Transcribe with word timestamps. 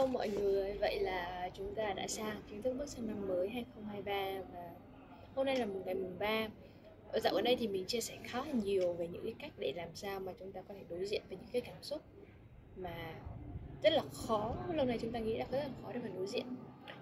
Hello 0.00 0.12
mọi 0.12 0.28
người, 0.28 0.72
vậy 0.72 1.00
là 1.00 1.50
chúng 1.54 1.74
ta 1.74 1.92
đã 1.92 2.08
sang 2.08 2.42
chính 2.50 2.62
thức 2.62 2.74
bước 2.78 2.88
sang 2.88 3.06
năm 3.06 3.28
mới 3.28 3.48
2023 3.48 4.42
và 4.52 4.70
hôm 5.34 5.46
nay 5.46 5.56
là 5.56 5.66
một 5.66 5.80
ngày 5.84 5.94
mùng 5.94 6.18
3 6.18 6.48
Ở 7.12 7.20
dạo 7.20 7.34
ở 7.34 7.42
đây 7.42 7.56
thì 7.56 7.68
mình 7.68 7.84
chia 7.86 8.00
sẻ 8.00 8.16
khá 8.24 8.44
là 8.44 8.52
nhiều 8.52 8.92
về 8.92 9.08
những 9.08 9.24
cái 9.24 9.34
cách 9.38 9.52
để 9.58 9.72
làm 9.76 9.88
sao 9.94 10.20
mà 10.20 10.32
chúng 10.38 10.52
ta 10.52 10.60
có 10.68 10.74
thể 10.74 10.84
đối 10.88 11.06
diện 11.06 11.22
với 11.28 11.38
những 11.38 11.48
cái 11.52 11.62
cảm 11.62 11.82
xúc 11.82 12.02
mà 12.76 13.14
rất 13.82 13.92
là 13.92 14.02
khó, 14.12 14.56
lâu 14.74 14.86
nay 14.86 14.98
chúng 15.02 15.12
ta 15.12 15.18
nghĩ 15.18 15.36
là 15.36 15.46
rất 15.50 15.58
là 15.58 15.68
khó 15.82 15.92
để 15.92 16.00
mà 16.02 16.08
đối 16.16 16.26
diện. 16.26 16.46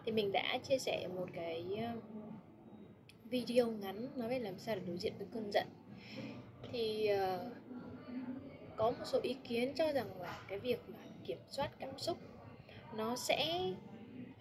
Thì 0.05 0.13
mình 0.13 0.33
đã 0.33 0.59
chia 0.69 0.79
sẻ 0.79 1.09
một 1.17 1.27
cái 1.35 1.65
um, 1.65 2.01
video 3.25 3.67
ngắn 3.67 4.09
nói 4.17 4.29
về 4.29 4.39
làm 4.39 4.59
sao 4.59 4.75
để 4.77 4.83
đối 4.87 4.99
diện 4.99 5.13
với 5.19 5.27
cơn 5.35 5.53
giận. 5.53 5.67
Thì 6.73 7.11
uh, 7.15 7.53
có 8.77 8.91
một 8.91 9.05
số 9.05 9.21
ý 9.23 9.37
kiến 9.49 9.75
cho 9.75 9.93
rằng 9.93 10.21
là 10.21 10.41
cái 10.49 10.59
việc 10.59 10.81
mà 10.89 10.99
kiểm 11.27 11.39
soát 11.49 11.71
cảm 11.79 11.99
xúc 11.99 12.19
nó 12.97 13.17
sẽ 13.17 13.73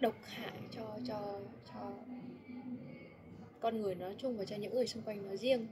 độc 0.00 0.14
hại 0.24 0.58
cho 0.70 0.98
cho 1.08 1.40
cho 1.72 1.92
con 3.60 3.80
người 3.80 3.94
nói 3.94 4.14
chung 4.18 4.38
và 4.38 4.44
cho 4.44 4.56
những 4.56 4.74
người 4.74 4.86
xung 4.86 5.02
quanh 5.02 5.26
nói 5.26 5.36
riêng. 5.36 5.66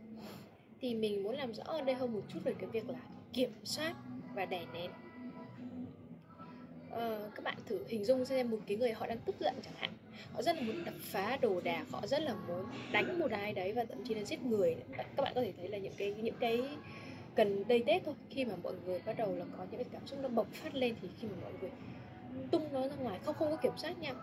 Thì 0.81 0.95
mình 0.95 1.23
muốn 1.23 1.35
làm 1.35 1.55
rõ 1.55 1.65
ở 1.67 1.83
đây 1.83 1.95
hơn 1.95 2.13
một 2.13 2.23
chút 2.29 2.41
về 2.45 2.55
cái 2.59 2.71
việc 2.71 2.91
là 2.91 2.99
kiểm 3.33 3.51
soát 3.65 3.95
và 4.35 4.45
đè 4.45 4.67
nén. 4.73 4.91
Ờ, 6.91 7.31
các 7.35 7.45
bạn 7.45 7.57
thử 7.67 7.85
hình 7.89 8.05
dung 8.05 8.25
xem 8.25 8.51
một 8.51 8.59
cái 8.67 8.77
người 8.77 8.93
họ 8.93 9.07
đang 9.07 9.19
tức 9.19 9.37
giận 9.41 9.55
chẳng 9.65 9.75
hạn. 9.77 9.91
Họ 10.33 10.43
rất 10.43 10.57
là 10.57 10.63
muốn 10.63 10.85
đập 10.85 10.95
phá 11.01 11.39
đồ 11.41 11.61
đạc 11.61 11.85
họ 11.91 12.07
rất 12.07 12.23
là 12.23 12.35
muốn 12.49 12.65
đánh 12.93 13.19
một 13.19 13.31
ai 13.31 13.53
đấy 13.53 13.73
và 13.73 13.85
thậm 13.85 14.05
chí 14.05 14.15
là 14.15 14.25
giết 14.25 14.43
người. 14.43 14.77
Các 14.97 15.17
bạn 15.17 15.33
có 15.35 15.41
thể 15.41 15.53
thấy 15.57 15.69
là 15.69 15.79
những 15.79 15.95
cái 15.97 16.15
những 16.23 16.37
cái 16.41 16.63
cần 17.35 17.65
đây 17.69 17.83
tết 17.87 18.03
thôi 18.05 18.15
khi 18.31 18.45
mà 18.45 18.55
mọi 18.63 18.73
người 18.85 19.01
bắt 19.07 19.17
đầu 19.19 19.35
là 19.35 19.45
có 19.57 19.67
những 19.71 19.81
cái 19.81 19.91
cảm 19.93 20.07
xúc 20.07 20.19
nó 20.23 20.29
bộc 20.29 20.47
phát 20.53 20.75
lên 20.75 20.95
thì 21.03 21.09
khi 21.21 21.29
mà 21.29 21.35
mọi 21.43 21.53
người 21.61 21.71
tung 22.51 22.73
nó 22.73 22.81
ra 22.81 22.97
ngoài. 22.97 23.19
Không 23.25 23.35
không 23.39 23.51
có 23.51 23.57
kiểm 23.57 23.73
soát 23.77 23.99
nha. 23.99 24.15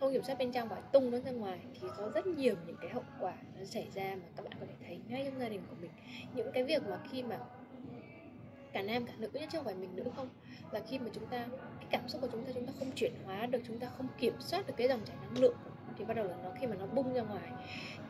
Không 0.00 0.12
kiểm 0.12 0.22
soát 0.22 0.38
bên 0.38 0.52
trong 0.52 0.68
và 0.68 0.76
tung 0.76 1.10
nó 1.10 1.18
ra 1.18 1.30
ngoài 1.30 1.58
thì 1.80 1.88
có 1.96 2.10
rất 2.14 2.26
nhiều 2.26 2.54
những 2.66 2.76
cái 2.80 2.90
hậu 2.90 3.04
quả 3.20 3.34
nó 3.58 3.64
xảy 3.64 3.88
ra 3.94 4.16
mà 4.16 4.26
các 4.36 4.44
bạn 4.44 4.52
có 4.60 4.66
thể 4.66 4.74
thấy 4.86 4.98
ngay 5.08 5.24
trong 5.24 5.40
gia 5.40 5.48
đình 5.48 5.60
của 5.70 5.76
mình. 5.80 5.90
Những 6.34 6.52
cái 6.52 6.64
việc 6.64 6.82
mà 6.88 6.98
khi 7.10 7.22
mà 7.22 7.38
cả 8.72 8.82
nam 8.82 9.06
cả 9.06 9.12
nữ 9.18 9.28
chứ 9.32 9.46
không 9.52 9.64
phải 9.64 9.74
mình 9.74 9.96
nữ 9.96 10.04
không 10.16 10.28
là 10.70 10.80
khi 10.88 10.98
mà 10.98 11.06
chúng 11.14 11.26
ta 11.26 11.46
cái 11.78 11.86
cảm 11.90 12.08
xúc 12.08 12.20
của 12.20 12.28
chúng 12.32 12.44
ta 12.44 12.52
chúng 12.54 12.66
ta 12.66 12.72
không 12.78 12.90
chuyển 12.96 13.12
hóa 13.24 13.46
được 13.46 13.58
chúng 13.66 13.78
ta 13.78 13.88
không 13.96 14.06
kiểm 14.18 14.34
soát 14.40 14.66
được 14.66 14.74
cái 14.76 14.88
dòng 14.88 15.00
chảy 15.06 15.16
năng 15.22 15.42
lượng 15.42 15.56
thì 15.98 16.04
bắt 16.04 16.14
đầu 16.14 16.26
là 16.26 16.36
nó 16.44 16.50
khi 16.60 16.66
mà 16.66 16.76
nó 16.76 16.86
bung 16.86 17.14
ra 17.14 17.22
ngoài 17.22 17.50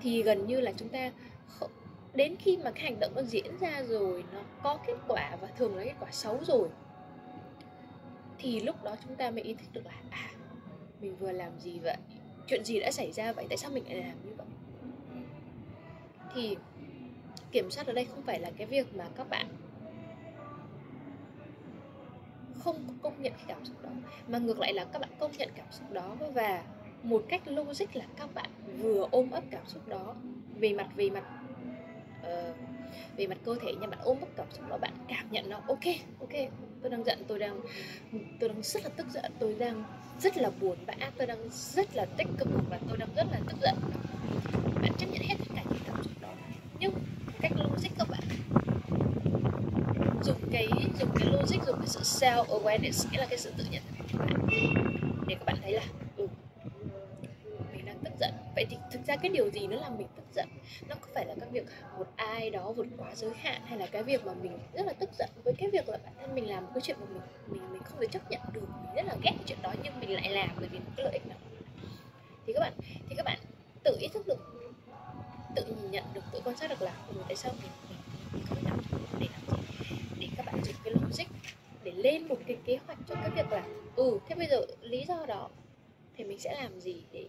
thì 0.00 0.22
gần 0.22 0.47
như 0.47 0.61
là 0.61 0.72
chúng 0.77 0.89
ta 0.89 1.12
không, 1.47 1.70
đến 2.14 2.36
khi 2.39 2.56
mà 2.56 2.70
cái 2.70 2.84
hành 2.84 3.00
động 3.00 3.12
nó 3.14 3.22
diễn 3.22 3.58
ra 3.61 3.83
rồi 3.83 4.24
nó 4.33 4.41
có 4.62 4.78
kết 4.86 4.97
quả 5.08 5.36
và 5.41 5.48
thường 5.56 5.77
là 5.77 5.84
kết 5.84 5.95
quả 6.00 6.08
xấu 6.11 6.39
rồi 6.47 6.69
thì 8.39 8.61
lúc 8.61 8.84
đó 8.84 8.97
chúng 9.05 9.17
ta 9.17 9.31
mới 9.31 9.42
ý 9.42 9.55
thức 9.55 9.67
được 9.72 9.86
là 9.86 9.92
à 10.11 10.31
mình 11.00 11.17
vừa 11.17 11.33
làm 11.33 11.61
gì 11.61 11.78
vậy? 11.78 11.97
Chuyện 12.47 12.64
gì 12.64 12.80
đã 12.80 12.91
xảy 12.91 13.12
ra 13.12 13.33
vậy? 13.33 13.47
Tại 13.48 13.58
sao 13.58 13.70
mình 13.70 13.84
lại 13.86 13.97
làm 13.97 14.17
như 14.25 14.34
vậy? 14.36 14.47
Thì 16.34 16.56
kiểm 17.53 17.70
soát 17.70 17.86
ở 17.86 17.92
đây 17.92 18.05
không 18.05 18.22
phải 18.22 18.41
là 18.41 18.50
cái 18.58 18.67
việc 18.67 18.95
mà 18.97 19.05
các 19.17 19.28
bạn 19.28 19.47
không 22.64 22.98
công 23.03 23.22
nhận 23.22 23.33
cái 23.33 23.45
cảm 23.48 23.64
xúc 23.64 23.83
đó 23.83 23.91
mà 24.28 24.39
ngược 24.39 24.58
lại 24.58 24.75
là 24.75 24.84
các 24.84 24.98
bạn 24.98 25.11
công 25.19 25.33
nhận 25.39 25.48
cảm 25.55 25.67
xúc 25.70 25.92
đó 25.92 26.17
và 26.34 26.64
một 27.02 27.25
cách 27.28 27.48
logic 27.48 27.97
là 27.97 28.05
các 28.17 28.34
bạn 28.34 28.50
vừa 28.78 29.08
ôm 29.11 29.30
ấp 29.30 29.45
cảm 29.50 29.67
xúc 29.67 29.89
đó 29.89 30.14
về 30.58 30.73
mặt 30.73 30.89
về 30.97 31.11
mặt 31.11 31.25
uh, 32.20 32.56
về 33.17 33.27
mặt 33.27 33.39
cơ 33.45 33.56
thể 33.61 33.73
nhưng 33.80 33.91
bạn 33.91 34.00
ôm 34.02 34.20
ấp 34.20 34.28
cảm 34.36 34.47
xúc 34.50 34.69
đó 34.69 34.78
bạn 34.78 34.92
cảm 35.08 35.27
nhận 35.30 35.48
nó. 35.48 35.61
Ok 35.67 35.84
ok 36.20 36.33
tôi 36.82 36.90
đang 36.90 37.04
giận, 37.04 37.18
tôi 37.28 37.38
đang 37.38 37.60
tôi 38.40 38.48
đang 38.48 38.62
rất 38.62 38.82
là 38.84 38.90
tức 38.96 39.06
giận, 39.14 39.32
tôi 39.38 39.56
đang 39.58 39.84
rất 40.20 40.36
là 40.36 40.50
buồn 40.60 40.76
bã, 40.86 40.94
tôi 41.16 41.26
đang 41.26 41.38
rất 41.50 41.96
là 41.96 42.04
tích 42.04 42.26
cực 42.38 42.48
và 42.70 42.78
tôi 42.88 42.96
đang 42.96 43.08
rất 43.16 43.26
là 43.32 43.40
tức 43.48 43.56
giận. 43.62 43.74
Bạn 44.82 44.92
chấp 44.98 45.06
nhận 45.06 45.22
hết 45.22 45.34
tất 45.38 45.54
cả 45.54 45.62
những 45.70 45.80
cảm 45.86 46.02
xúc 46.02 46.12
đó, 46.20 46.28
nhưng 46.80 46.92
cách 47.40 47.52
logic 47.56 47.90
các 47.98 48.08
bạn 48.11 48.22
dùng 50.24 50.50
cái 50.52 50.68
dùng 51.00 51.11
cái 51.14 51.28
logic, 51.33 51.67
dùng 51.67 51.78
cái 51.78 51.86
sự 51.86 52.00
self 52.00 52.44
awareness 52.44 53.11
nghĩa 53.12 53.18
là 53.18 53.27
cái 53.30 53.38
sự 53.38 53.52
tự 53.58 53.64
nhận 53.70 53.83
thức 53.88 54.05
của 54.12 54.18
bạn. 54.18 54.46
Để 55.28 55.34
các 55.34 55.44
bạn 55.46 55.56
thấy 55.62 55.72
là 55.72 55.83
ừ, 56.17 56.27
mình 57.72 57.86
đang 57.86 57.98
tức 58.05 58.12
giận 58.20 58.33
vậy 58.58 58.67
thì 58.70 58.77
thực 58.91 59.07
ra 59.07 59.17
cái 59.17 59.30
điều 59.30 59.51
gì 59.51 59.67
nó 59.67 59.77
làm 59.77 59.98
mình 59.98 60.07
tức 60.17 60.23
giận? 60.35 60.48
Nó 60.89 60.95
có 61.01 61.07
phải 61.14 61.27
là 61.27 61.35
cái 61.41 61.48
việc 61.52 61.64
một 61.98 62.07
ai 62.17 62.51
đó 62.51 62.73
vượt 62.73 62.86
quá 62.96 63.14
giới 63.14 63.30
hạn 63.35 63.63
hay 63.67 63.79
là 63.79 63.86
cái 63.86 64.02
việc 64.02 64.27
mà 64.27 64.35
mình 64.42 64.58
rất 64.74 64.86
là 64.86 64.92
tức 64.92 65.11
giận 65.19 65.29
với 65.45 65.55
cái 65.58 65.70
việc 65.70 65.89
là 65.89 65.98
bản 66.05 66.13
thân 66.20 66.35
mình 66.35 66.48
làm 66.48 66.64
một 66.64 66.70
cái 66.74 66.80
chuyện 66.80 66.97
mà 67.01 67.07
mình 67.13 67.23
mình 67.47 67.73
mình 67.73 67.83
không 67.83 68.01
thể 68.01 68.07
chấp 68.11 68.30
nhận 68.30 68.41
được 68.52 68.61
mình 68.61 68.95
rất 68.97 69.02
là 69.07 69.17
ghét 69.23 69.30
cái 69.30 69.45
chuyện 69.47 69.58
đó 69.63 69.74
nhưng 69.83 70.01
mình 70.01 70.14
lại 70.14 70.30
làm 70.30 70.51
bởi 70.61 70.68
vì 70.68 70.79
một 70.79 70.91
cái 70.97 71.05
lợi 71.05 71.13
ích 71.13 71.27
nào? 71.27 71.39
Thì 72.47 72.52
các 72.52 72.61
bạn 72.61 72.73
thì 73.08 73.14
các 73.17 73.23
bạn 73.24 73.39
tự 73.85 73.97
ý 74.01 74.08
thức 74.08 74.27
được 74.27 74.39
tự 75.57 75.64
nhìn 75.64 75.91
nhận 75.91 76.05
được 76.14 76.24
tự 76.33 76.41
quan 76.45 76.57
sát 76.57 76.70
được 76.70 76.83
là 76.83 76.92
ừ, 77.08 77.14
tại 77.29 77.36
sao 77.36 77.52
mình 77.63 77.70
mình, 77.89 77.98
mình 78.35 78.45
không 78.48 78.58
làm 78.64 78.79
để 79.20 79.27
làm 79.33 79.41
gì? 79.51 79.63
Để 80.20 80.29
các 80.36 80.47
bạn 80.47 80.64
dùng 80.64 80.77
cái 80.85 80.95
logic 80.95 81.27
để 81.85 81.92
lên 81.92 82.29
một 82.29 82.39
cái 82.47 82.57
kế 82.64 82.79
hoạch 82.86 82.98
cho 83.08 83.14
cái 83.14 83.30
việc 83.30 83.52
là 83.52 83.67
ừ 83.97 84.18
thế 84.29 84.35
bây 84.35 84.47
giờ 84.47 84.61
lý 84.80 85.05
do 85.08 85.27
đó 85.27 85.48
thì 86.17 86.24
mình 86.24 86.39
sẽ 86.39 86.55
làm 86.63 86.80
gì 86.80 87.02
để 87.13 87.24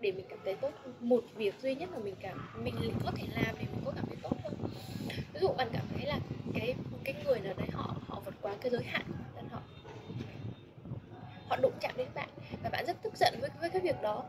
để 0.00 0.12
mình 0.12 0.26
cảm 0.28 0.38
thấy 0.44 0.54
tốt. 0.54 0.70
Hơn 0.84 0.94
một 1.00 1.24
việc 1.36 1.54
duy 1.62 1.74
nhất 1.74 1.88
mà 1.92 1.98
mình 1.98 2.14
cảm, 2.20 2.48
mình 2.64 2.74
có 3.04 3.10
thể 3.16 3.24
làm 3.34 3.54
để 3.58 3.64
mình 3.72 3.82
có 3.84 3.92
cảm 3.96 4.04
thấy 4.06 4.16
tốt 4.22 4.36
hơn 4.44 4.54
ví 5.34 5.40
dụ 5.40 5.48
bạn 5.48 5.68
cảm 5.72 5.84
thấy 5.94 6.06
là 6.06 6.18
cái 6.54 6.74
cái 7.04 7.14
người 7.24 7.40
nào 7.40 7.54
đấy 7.58 7.68
họ 7.72 7.96
họ 8.08 8.22
vượt 8.24 8.34
quá 8.42 8.54
cái 8.60 8.70
giới 8.70 8.82
hạn 8.84 9.02
của 9.08 9.14
bản 9.18 9.32
thân 9.36 9.48
họ 9.50 9.60
họ 11.48 11.56
đụng 11.56 11.72
chạm 11.80 11.94
đến 11.96 12.08
bạn 12.14 12.28
và 12.62 12.70
bạn 12.70 12.84
rất 12.86 12.96
tức 13.02 13.12
giận 13.16 13.34
với 13.40 13.50
với 13.60 13.70
cái 13.70 13.80
việc 13.80 14.02
đó, 14.02 14.24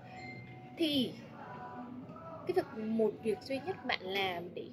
thì 0.78 1.12
cái 2.48 2.54
việc 2.56 2.84
một 2.84 3.12
việc 3.24 3.38
duy 3.44 3.60
nhất 3.66 3.86
bạn 3.86 4.00
làm 4.02 4.56
để 4.56 4.64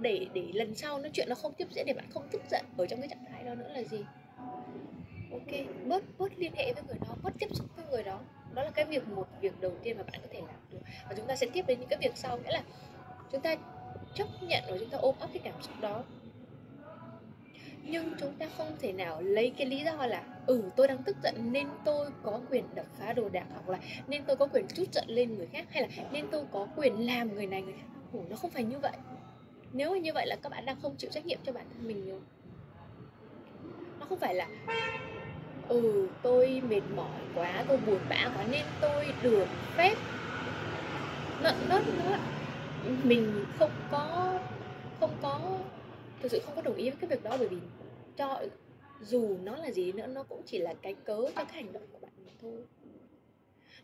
để 0.00 0.26
để 0.34 0.50
lần 0.54 0.74
sau 0.74 0.98
nó 0.98 1.08
chuyện 1.12 1.28
nó 1.28 1.34
không 1.34 1.52
tiếp 1.58 1.66
diễn, 1.70 1.86
để 1.86 1.92
bạn 1.92 2.10
không 2.10 2.28
tức 2.30 2.42
giận 2.50 2.64
ở 2.76 2.86
trong 2.86 3.00
cái 3.00 3.08
trạng 3.08 3.24
thái 3.32 3.44
đó 3.44 3.54
nữa 3.54 3.68
là 3.74 3.82
gì? 3.82 4.04
Ok, 5.32 5.66
bớt 5.88 6.18
bớt 6.18 6.38
liên 6.38 6.52
hệ 6.56 6.72
với 6.72 6.82
người 6.88 6.98
đó, 7.08 7.14
bớt 7.22 7.30
tiếp 7.38 7.48
xúc 7.52 7.66
với 7.76 7.84
người 7.90 8.02
đó 8.02 8.20
đó 8.56 8.62
là 8.62 8.70
cái 8.70 8.84
việc 8.84 9.08
một 9.08 9.28
việc 9.40 9.60
đầu 9.60 9.72
tiên 9.82 9.96
mà 9.96 10.02
bạn 10.02 10.20
có 10.22 10.28
thể 10.32 10.40
làm 10.40 10.56
được. 10.72 10.78
Và 11.08 11.14
chúng 11.16 11.26
ta 11.26 11.36
sẽ 11.36 11.46
tiếp 11.52 11.64
đến 11.68 11.80
những 11.80 11.88
cái 11.88 11.98
việc 12.02 12.12
sau 12.14 12.38
nghĩa 12.38 12.52
là 12.52 12.62
chúng 13.32 13.40
ta 13.40 13.56
chấp 14.14 14.26
nhận 14.40 14.64
và 14.70 14.76
chúng 14.80 14.90
ta 14.90 14.98
ôm 14.98 15.14
ấp 15.20 15.30
cái 15.32 15.40
cảm 15.44 15.62
xúc 15.62 15.74
đó. 15.80 16.04
Nhưng 17.82 18.14
chúng 18.20 18.34
ta 18.38 18.46
không 18.56 18.76
thể 18.80 18.92
nào 18.92 19.22
lấy 19.22 19.52
cái 19.56 19.66
lý 19.66 19.84
do 19.84 20.06
là 20.06 20.24
ừ 20.46 20.62
tôi 20.76 20.88
đang 20.88 21.02
tức 21.02 21.16
giận 21.22 21.52
nên 21.52 21.68
tôi 21.84 22.10
có 22.22 22.40
quyền 22.50 22.64
đập 22.74 22.86
phá 22.98 23.12
đồ 23.12 23.28
đạc 23.28 23.46
hoặc 23.52 23.68
là 23.68 23.78
nên 24.06 24.24
tôi 24.24 24.36
có 24.36 24.46
quyền 24.46 24.66
chút 24.68 24.92
giận 24.92 25.04
lên 25.08 25.36
người 25.36 25.46
khác 25.46 25.66
hay 25.70 25.82
là 25.82 25.88
nên 26.12 26.28
tôi 26.30 26.44
có 26.52 26.68
quyền 26.76 27.06
làm 27.06 27.34
người 27.34 27.46
này 27.46 27.62
người 27.62 27.72
khác. 27.72 27.86
Ừ, 28.12 28.18
nó 28.28 28.36
không 28.36 28.50
phải 28.50 28.64
như 28.64 28.78
vậy. 28.78 28.96
Nếu 29.72 29.96
như 29.96 30.12
vậy 30.12 30.26
là 30.26 30.36
các 30.42 30.48
bạn 30.48 30.66
đang 30.66 30.80
không 30.82 30.96
chịu 30.96 31.10
trách 31.10 31.26
nhiệm 31.26 31.38
cho 31.44 31.52
bản 31.52 31.66
thân 31.74 31.88
mình 31.88 32.04
nhiều 32.04 32.20
nó 34.00 34.06
không 34.08 34.18
phải 34.18 34.34
là 34.34 34.48
ừ 35.68 36.08
tôi 36.22 36.62
mệt 36.68 36.82
mỏi 36.96 37.20
quá, 37.34 37.64
tôi 37.68 37.76
buồn 37.86 38.00
bã 38.08 38.32
quá 38.36 38.46
nên 38.50 38.64
tôi 38.80 39.06
được 39.22 39.46
phép 39.76 39.94
nận 41.42 41.54
nớt 41.68 41.82
nữa. 41.86 42.18
Mình 43.04 43.44
không 43.58 43.70
có 43.90 44.38
không 45.00 45.16
có, 45.22 45.58
thực 46.22 46.30
sự 46.30 46.40
không 46.46 46.56
có 46.56 46.62
đồng 46.62 46.74
ý 46.74 46.90
với 46.90 46.98
cái 47.00 47.10
việc 47.10 47.22
đó 47.22 47.36
bởi 47.38 47.48
vì 47.48 47.56
cho 48.16 48.42
dù 49.00 49.36
nó 49.44 49.56
là 49.56 49.70
gì 49.70 49.92
nữa, 49.92 50.06
nó 50.06 50.22
cũng 50.22 50.42
chỉ 50.46 50.58
là 50.58 50.74
cái 50.82 50.94
cớ 50.94 51.22
cho 51.36 51.44
cái 51.44 51.62
hành 51.62 51.72
động 51.72 51.82
của 51.92 51.98
bạn 52.02 52.12
mà 52.26 52.32
thôi. 52.40 52.64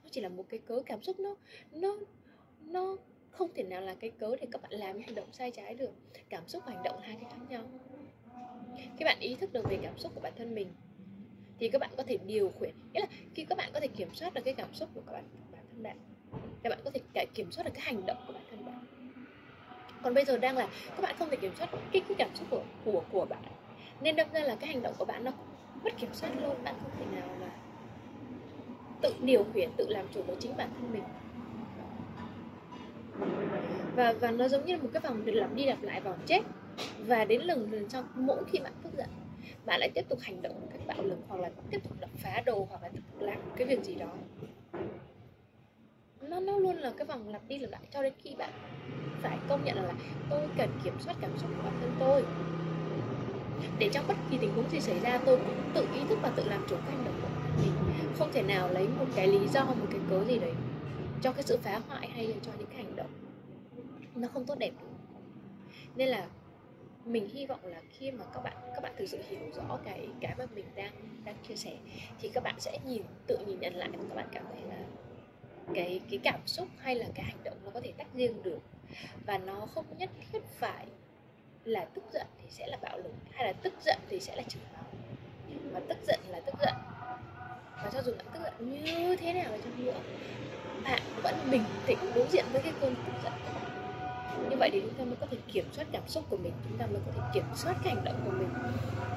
Nó 0.02 0.08
chỉ 0.10 0.20
là 0.20 0.28
một 0.28 0.44
cái 0.48 0.60
cớ 0.66 0.82
cảm 0.86 1.02
xúc, 1.02 1.20
nó 1.20 1.36
nó 1.72 1.96
nó 2.60 2.96
không 3.30 3.50
thể 3.54 3.62
nào 3.62 3.80
là 3.80 3.94
cái 3.94 4.10
cớ 4.10 4.36
để 4.40 4.46
các 4.52 4.62
bạn 4.62 4.72
làm 4.72 4.96
những 4.96 5.06
hành 5.06 5.14
động 5.14 5.28
sai 5.32 5.50
trái 5.50 5.74
được. 5.74 5.90
Cảm 6.28 6.48
xúc 6.48 6.62
và 6.66 6.72
hành 6.72 6.82
động 6.82 6.96
là 6.96 7.06
hai 7.06 7.16
cái 7.20 7.30
khác 7.30 7.38
nhau. 7.48 7.62
Khi 8.98 9.04
bạn 9.04 9.20
ý 9.20 9.34
thức 9.34 9.52
được 9.52 9.64
về 9.70 9.78
cảm 9.82 9.98
xúc 9.98 10.12
của 10.14 10.20
bản 10.20 10.32
thân 10.36 10.54
mình 10.54 10.68
thì 11.62 11.68
các 11.68 11.80
bạn 11.80 11.90
có 11.96 12.02
thể 12.02 12.18
điều 12.26 12.52
khiển 12.60 12.70
nghĩa 12.92 13.00
là 13.00 13.06
khi 13.34 13.44
các 13.44 13.58
bạn 13.58 13.70
có 13.74 13.80
thể 13.80 13.86
kiểm 13.86 14.08
soát 14.14 14.34
được 14.34 14.40
cái 14.44 14.54
cảm 14.54 14.74
xúc 14.74 14.88
của 14.94 15.00
các 15.06 15.12
bạn 15.12 15.24
bản 15.52 15.62
thân 15.70 15.82
bạn 15.82 15.96
các 16.62 16.70
bạn 16.70 16.78
có 16.84 16.90
thể 16.94 17.26
kiểm 17.34 17.52
soát 17.52 17.64
được 17.64 17.70
cái 17.74 17.82
hành 17.82 18.06
động 18.06 18.16
của 18.26 18.32
bản 18.32 18.42
thân 18.50 18.64
bạn. 18.66 18.84
Còn 20.02 20.14
bây 20.14 20.24
giờ 20.24 20.38
đang 20.38 20.56
là 20.56 20.68
các 20.88 21.02
bạn 21.02 21.14
không 21.18 21.30
thể 21.30 21.36
kiểm 21.36 21.52
soát 21.58 21.68
cái, 21.92 22.02
cái 22.08 22.14
cảm 22.18 22.28
xúc 22.34 22.46
của 22.50 22.62
của 22.84 23.02
của 23.12 23.24
bạn. 23.24 23.42
Nên 24.00 24.16
đâm 24.16 24.26
ra 24.32 24.40
là 24.40 24.54
cái 24.54 24.68
hành 24.68 24.82
động 24.82 24.94
của 24.98 25.04
bạn 25.04 25.24
nó 25.24 25.30
mất 25.84 25.90
kiểm 25.98 26.14
soát 26.14 26.30
luôn 26.42 26.64
bạn 26.64 26.74
không 26.82 26.90
thể 26.98 27.16
nào 27.16 27.28
mà 27.40 27.50
tự 29.02 29.14
điều 29.22 29.46
khiển 29.54 29.70
tự 29.76 29.88
làm 29.88 30.06
chủ 30.14 30.22
của 30.26 30.34
chính 30.40 30.56
bản 30.56 30.70
thân 30.80 30.92
mình. 30.92 31.04
Và 33.96 34.12
và 34.12 34.30
nó 34.30 34.48
giống 34.48 34.66
như 34.66 34.76
một 34.76 34.88
cái 34.92 35.00
vòng 35.00 35.22
lặp 35.26 35.54
đi 35.54 35.64
lặp 35.64 35.82
lại 35.82 36.00
vòng 36.00 36.18
chết. 36.26 36.40
Và 37.06 37.24
đến 37.24 37.42
lần 37.42 37.72
lần 37.72 37.88
sau 37.88 38.02
mỗi 38.14 38.44
khi 38.52 38.58
bạn 38.58 38.72
tức 38.82 38.90
giận 38.96 39.08
bạn 39.66 39.80
lại 39.80 39.90
tiếp 39.94 40.04
tục 40.08 40.18
hành 40.22 40.42
động 40.42 40.60
một 40.60 40.68
cách 40.72 40.80
bạo 40.86 41.02
lực 41.02 41.18
hoặc 41.28 41.40
là 41.40 41.50
tiếp 41.70 41.80
tục 41.84 42.00
đập 42.00 42.10
phá 42.16 42.42
đồ 42.46 42.66
hoặc 42.70 42.82
là 42.82 42.88
tiếp 42.88 43.00
tục 43.12 43.20
làm 43.22 43.38
cái 43.56 43.66
việc 43.66 43.84
gì 43.84 43.94
đó. 43.94 44.12
Nó 46.20 46.40
nó 46.40 46.58
luôn 46.58 46.76
là 46.76 46.92
cái 46.96 47.06
vòng 47.06 47.28
lặp 47.28 47.42
đi 47.48 47.58
lặp 47.58 47.70
lại 47.70 47.82
cho 47.90 48.02
đến 48.02 48.12
khi 48.18 48.34
bạn 48.38 48.50
phải 49.22 49.38
công 49.48 49.64
nhận 49.64 49.76
là, 49.76 49.82
là 49.82 49.94
tôi 50.30 50.48
cần 50.58 50.70
kiểm 50.84 50.94
soát 51.00 51.16
cảm 51.20 51.30
xúc 51.38 51.50
của 51.56 51.62
bản 51.62 51.78
thân 51.80 51.96
tôi. 51.98 52.24
Để 53.78 53.88
trong 53.92 54.04
bất 54.08 54.14
kỳ 54.30 54.38
tình 54.38 54.54
huống 54.54 54.70
gì 54.70 54.80
xảy 54.80 55.00
ra 55.00 55.18
tôi 55.26 55.36
cũng 55.36 55.70
tự 55.74 55.86
ý 55.94 56.00
thức 56.08 56.18
và 56.22 56.32
tự 56.36 56.44
làm 56.44 56.66
chủ 56.68 56.76
cái 56.76 56.96
hành 56.96 57.04
động 57.04 57.14
của 57.22 57.62
mình. 57.62 57.72
Không 58.18 58.32
thể 58.32 58.42
nào 58.42 58.68
lấy 58.68 58.88
một 58.88 59.06
cái 59.14 59.28
lý 59.28 59.48
do 59.48 59.64
một 59.64 59.86
cái 59.90 60.00
cớ 60.10 60.24
gì 60.24 60.38
đấy 60.38 60.52
cho 61.22 61.32
cái 61.32 61.42
sự 61.42 61.58
phá 61.62 61.80
hoại 61.88 62.08
hay 62.08 62.26
là 62.26 62.34
cho 62.42 62.52
những 62.58 62.66
cái 62.66 62.76
hành 62.76 62.96
động 62.96 63.10
nó 64.14 64.28
không 64.28 64.44
tốt 64.44 64.58
đẹp 64.58 64.70
được. 64.80 64.86
Nên 65.96 66.08
là 66.08 66.26
mình 67.04 67.28
hy 67.28 67.46
vọng 67.46 67.60
là 67.64 67.80
khi 67.90 68.10
mà 68.10 68.24
các 68.34 68.42
bạn 68.42 68.56
các 68.74 68.82
bạn 68.82 68.92
thực 68.98 69.06
sự 69.06 69.18
hiểu 69.28 69.40
rõ 69.54 69.78
cái 69.84 70.08
cái 70.20 70.34
mà 70.38 70.46
mình 70.54 70.64
đang 70.74 70.92
đang 71.24 71.34
chia 71.48 71.56
sẻ, 71.56 71.72
thì 72.20 72.30
các 72.34 72.42
bạn 72.42 72.54
sẽ 72.60 72.78
nhìn, 72.86 73.02
tự 73.26 73.38
nhìn 73.46 73.60
nhận 73.60 73.74
lại 73.74 73.88
và 73.92 74.04
các 74.08 74.14
bạn 74.14 74.28
cảm 74.32 74.44
thấy 74.52 74.62
là 74.68 74.84
cái 75.74 76.00
cái 76.10 76.20
cảm 76.22 76.40
xúc 76.46 76.68
hay 76.78 76.94
là 76.94 77.06
cái 77.14 77.24
hành 77.24 77.44
động 77.44 77.56
nó 77.64 77.70
có 77.70 77.80
thể 77.80 77.92
tách 77.98 78.14
riêng 78.14 78.42
được. 78.42 78.58
Và 79.26 79.38
nó 79.38 79.66
không 79.74 79.84
nhất 79.98 80.10
thiết 80.32 80.42
phải 80.58 80.86
là 81.64 81.84
tức 81.84 82.04
giận 82.12 82.26
thì 82.42 82.50
sẽ 82.50 82.66
là 82.66 82.76
bạo 82.82 82.98
lực, 82.98 83.12
hay 83.30 83.44
là 83.46 83.52
tức 83.52 83.72
giận 83.84 83.98
thì 84.08 84.20
sẽ 84.20 84.36
là 84.36 84.42
chửi 84.42 84.62
mắng. 84.72 84.84
Mà 85.72 85.80
tức 85.88 85.98
giận 86.06 86.20
là 86.28 86.40
tức 86.40 86.54
giận. 86.60 86.74
Và 87.76 87.90
cho 87.92 88.02
dù 88.02 88.12
bạn 88.12 88.26
tức 88.34 88.40
giận 88.42 88.82
như 88.82 89.16
thế 89.16 89.32
nào 89.32 89.58
chăng 89.64 89.84
nữa, 89.84 90.00
bạn 90.84 91.02
vẫn 91.22 91.34
bình 91.50 91.64
tĩnh 91.86 91.98
đối 92.14 92.26
diện 92.26 92.44
với 92.52 92.62
cái 92.62 92.72
cơn 92.80 92.94
tức 92.94 93.12
giận 93.24 93.32
của 93.32 93.60
bạn 93.60 93.71
như 94.50 94.56
vậy 94.56 94.70
thì 94.72 94.80
chúng 94.80 94.94
ta 94.94 95.04
mới 95.04 95.16
có 95.20 95.26
thể 95.30 95.36
kiểm 95.52 95.64
soát 95.72 95.86
cảm 95.92 96.02
xúc 96.08 96.24
của 96.30 96.36
mình 96.36 96.52
chúng 96.68 96.78
ta 96.78 96.86
mới 96.86 97.00
có 97.06 97.12
thể 97.14 97.22
kiểm 97.34 97.44
soát 97.54 97.76
cái 97.84 97.94
hành 97.94 98.04
động 98.04 98.20
của 98.24 98.30
mình. 98.30 98.48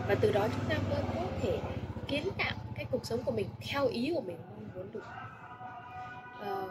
Và 0.07 0.15
từ 0.21 0.31
đó 0.31 0.47
chúng 0.55 0.69
ta 0.69 0.77
mới 0.89 1.01
có 1.15 1.21
thể 1.41 1.59
kiến 2.07 2.27
tạo 2.37 2.55
cái 2.75 2.85
cuộc 2.91 3.05
sống 3.05 3.23
của 3.25 3.31
mình 3.31 3.47
theo 3.61 3.87
ý 3.87 4.11
của 4.15 4.21
mình 4.21 4.37
mong 4.55 4.69
muốn 4.75 4.91
được. 4.91 5.03
À, 6.41 6.63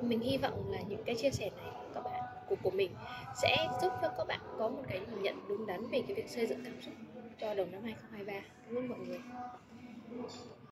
mình 0.00 0.20
hy 0.20 0.36
vọng 0.36 0.72
là 0.72 0.78
những 0.88 1.04
cái 1.04 1.14
chia 1.14 1.30
sẻ 1.30 1.50
này 1.56 1.70
của 1.74 1.94
các 1.94 2.04
bạn 2.04 2.22
của 2.48 2.56
của 2.62 2.70
mình 2.70 2.94
sẽ 3.34 3.68
giúp 3.82 3.92
cho 4.02 4.08
các 4.18 4.26
bạn 4.26 4.40
có 4.58 4.68
một 4.68 4.82
cái 4.88 5.00
nhìn 5.00 5.22
nhận 5.22 5.48
đúng 5.48 5.66
đắn 5.66 5.80
về 5.90 6.02
cái 6.06 6.16
việc 6.16 6.30
xây 6.30 6.46
dựng 6.46 6.64
cảm 6.64 6.82
xúc 6.82 6.94
cho 7.40 7.54
đầu 7.54 7.66
năm 7.72 7.82
2023 7.84 8.32
cảm 8.66 8.78
ơn 8.78 8.88
mọi 8.88 8.98
người. 8.98 9.20